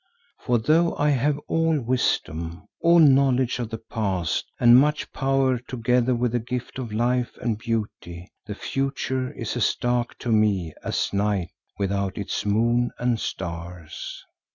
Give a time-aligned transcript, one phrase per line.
[0.39, 6.15] For though I have all wisdom, all knowledge of the Past and much power together
[6.15, 11.13] with the gift of life and beauty, the future is as dark to me as
[11.13, 14.25] night without its moon and stars.